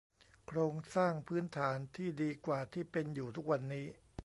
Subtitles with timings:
[0.47, 3.85] โครงสร้างพื้นฐานที่ดีกว่าที่เป็นอยู่ทุกวันนี้